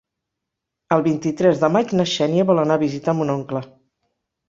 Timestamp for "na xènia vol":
2.01-2.65